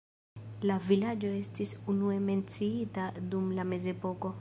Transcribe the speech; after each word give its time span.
La 0.69 0.77
vilaĝo 0.85 1.33
estis 1.41 1.75
unue 1.95 2.19
menciita 2.31 3.09
dum 3.35 3.57
la 3.61 3.73
mezepoko. 3.75 4.39